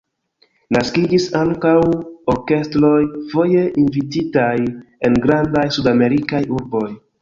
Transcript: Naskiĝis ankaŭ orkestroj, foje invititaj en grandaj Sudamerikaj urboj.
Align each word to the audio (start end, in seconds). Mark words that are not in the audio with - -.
Naskiĝis 0.77 1.27
ankaŭ 1.39 1.73
orkestroj, 2.35 2.95
foje 3.37 3.69
invititaj 3.85 4.51
en 5.11 5.25
grandaj 5.31 5.71
Sudamerikaj 5.81 6.47
urboj. 6.61 6.87